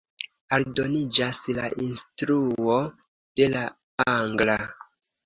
[0.55, 2.79] Aldoniĝas la instruo
[3.41, 3.63] de la
[4.15, 4.57] angla.